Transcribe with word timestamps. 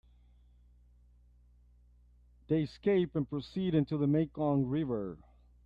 They 2.47 2.63
escape 2.63 3.15
and 3.15 3.29
proceed 3.29 3.75
into 3.75 3.99
the 3.99 4.07
Mekong 4.07 4.65
River. 4.65 5.19